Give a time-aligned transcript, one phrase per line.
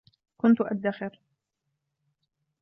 [0.37, 1.19] كنت أدخر